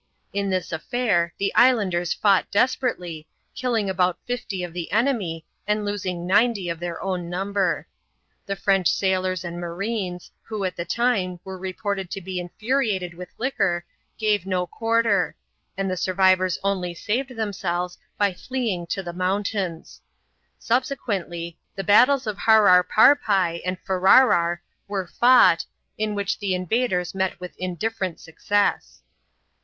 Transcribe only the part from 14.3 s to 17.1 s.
no quarter; and the survivors only